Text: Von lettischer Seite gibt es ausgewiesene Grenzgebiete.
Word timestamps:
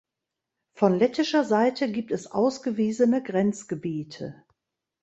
Von 0.73 0.97
lettischer 0.97 1.43
Seite 1.43 1.91
gibt 1.91 2.11
es 2.11 2.25
ausgewiesene 2.31 3.21
Grenzgebiete. 3.21 4.43